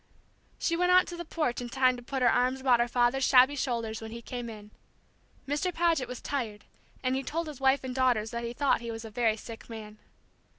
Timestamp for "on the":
1.11-1.23